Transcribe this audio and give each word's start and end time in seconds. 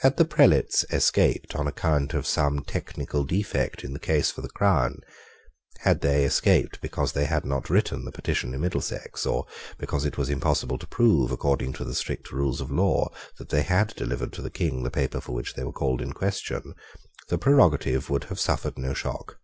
Had 0.00 0.18
the 0.18 0.26
prelates 0.26 0.84
escaped 0.90 1.56
on 1.56 1.66
account 1.66 2.12
of 2.12 2.26
some 2.26 2.60
technical 2.62 3.24
defect 3.24 3.82
in 3.82 3.94
the 3.94 3.98
case 3.98 4.30
for 4.30 4.42
the 4.42 4.50
crown, 4.50 4.98
had 5.78 6.02
they 6.02 6.26
escaped 6.26 6.82
because 6.82 7.12
they 7.12 7.24
had 7.24 7.46
not 7.46 7.70
written 7.70 8.04
the 8.04 8.12
petition 8.12 8.52
in 8.52 8.60
Middlesex, 8.60 9.24
or 9.24 9.46
because 9.78 10.04
it 10.04 10.18
was 10.18 10.28
impossible 10.28 10.76
to 10.76 10.86
prove, 10.86 11.32
according 11.32 11.72
to 11.72 11.84
the 11.86 11.94
strict 11.94 12.30
rules 12.30 12.60
of 12.60 12.70
law, 12.70 13.08
that 13.38 13.48
they 13.48 13.62
had 13.62 13.94
delivered 13.94 14.34
to 14.34 14.42
the 14.42 14.50
King 14.50 14.82
the 14.82 14.90
paper 14.90 15.18
for 15.18 15.32
which 15.32 15.54
they 15.54 15.64
were 15.64 15.72
called 15.72 16.02
in 16.02 16.12
question, 16.12 16.74
the 17.30 17.38
prerogative 17.38 18.10
would 18.10 18.24
have 18.24 18.38
suffered 18.38 18.76
no 18.76 18.92
shock. 18.92 19.38